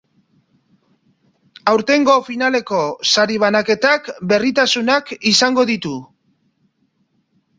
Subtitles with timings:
[1.73, 2.79] Aurtengo finaleko
[3.11, 5.93] sari-banaketak berritasunak izango ditu.